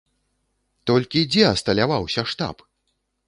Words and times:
Толькі 0.91 1.23
дзе 1.35 1.43
асталяваўся 1.51 2.21
штаб? 2.35 2.57